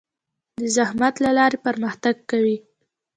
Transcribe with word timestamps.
د 0.59 0.61
زحمت 0.75 1.15
له 1.23 1.31
لارې 1.37 1.57
پرمختګ 1.67 2.15
کوي. 2.29 2.57